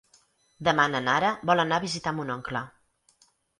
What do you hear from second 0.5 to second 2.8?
Demà na Nara vol anar a visitar mon oncle.